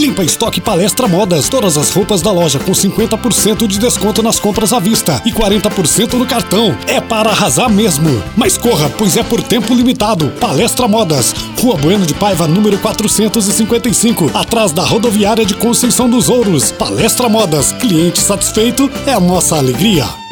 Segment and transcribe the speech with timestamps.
[0.00, 1.50] Limpa Estoque Palestra Modas.
[1.50, 6.14] Todas as roupas da loja com 50% de desconto nas compras à vista e 40%
[6.14, 6.74] no cartão.
[6.86, 8.22] É para arrasar mesmo.
[8.34, 10.30] Mas corra, pois é por tempo limitado.
[10.40, 11.34] Palestra Modas.
[11.60, 14.30] Rua Bueno de Paiva, número 455.
[14.32, 16.72] Atrás da rodoviária de Conceição dos Ouros.
[16.72, 17.72] Palestra Modas.
[17.72, 20.29] Cliente satisfeito é a nossa alegria.